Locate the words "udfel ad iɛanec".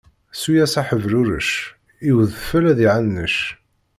2.19-3.37